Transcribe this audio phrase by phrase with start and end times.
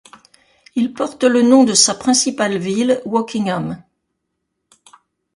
[0.75, 3.83] Il porte le nom de sa principale ville, Wokingham.